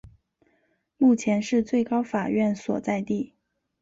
[0.97, 3.35] 目前是最高法院所在地。